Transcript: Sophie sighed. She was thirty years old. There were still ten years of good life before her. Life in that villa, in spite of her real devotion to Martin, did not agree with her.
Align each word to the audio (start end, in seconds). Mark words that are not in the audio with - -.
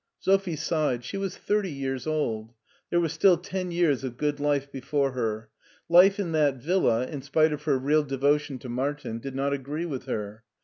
Sophie 0.17 0.55
sighed. 0.55 1.05
She 1.05 1.15
was 1.17 1.37
thirty 1.37 1.69
years 1.69 2.07
old. 2.07 2.53
There 2.89 2.99
were 2.99 3.07
still 3.07 3.37
ten 3.37 3.69
years 3.69 4.03
of 4.03 4.17
good 4.17 4.39
life 4.39 4.71
before 4.71 5.11
her. 5.11 5.49
Life 5.89 6.19
in 6.19 6.31
that 6.31 6.55
villa, 6.55 7.05
in 7.05 7.21
spite 7.21 7.53
of 7.53 7.65
her 7.65 7.77
real 7.77 8.01
devotion 8.01 8.57
to 8.57 8.67
Martin, 8.69 9.19
did 9.19 9.35
not 9.35 9.53
agree 9.53 9.85
with 9.85 10.05
her. 10.05 10.43